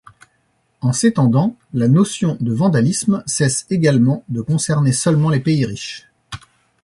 [0.81, 6.07] En s'étendant, la notion de vandalisme cesse également de concerner seulement les pays riches.